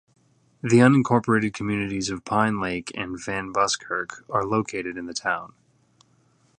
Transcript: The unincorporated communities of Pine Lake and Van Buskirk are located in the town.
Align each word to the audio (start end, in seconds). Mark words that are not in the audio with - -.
The 0.63 0.77
unincorporated 0.79 1.53
communities 1.53 2.09
of 2.09 2.25
Pine 2.25 2.59
Lake 2.59 2.91
and 2.95 3.23
Van 3.23 3.51
Buskirk 3.51 4.25
are 4.31 4.43
located 4.43 4.97
in 4.97 5.05
the 5.05 5.13
town. 5.13 5.53